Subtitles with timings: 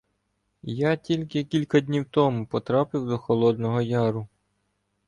[0.73, 4.27] Я тільки кілька днів тому потрапив до Холодного Яру.